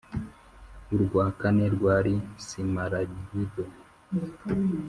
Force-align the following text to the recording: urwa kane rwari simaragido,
urwa 0.93 1.25
kane 1.39 1.65
rwari 1.75 2.15
simaragido, 2.45 3.63